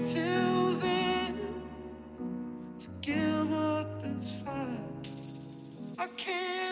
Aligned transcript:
until 0.00 0.78
then 0.80 1.38
to 2.78 2.88
give 3.02 3.52
up 3.52 4.02
this 4.02 4.32
fight. 4.42 5.98
I 5.98 6.06
can't. 6.16 6.69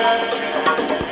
días. 0.00 1.09